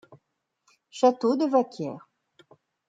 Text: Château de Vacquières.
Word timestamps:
Château 0.89 1.35
de 1.37 1.45
Vacquières. 1.45 2.09